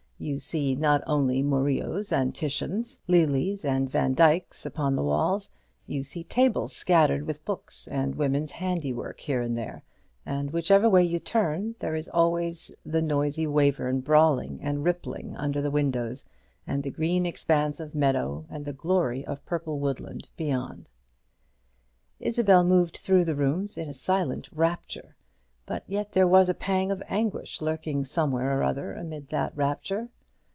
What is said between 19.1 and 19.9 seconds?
of purple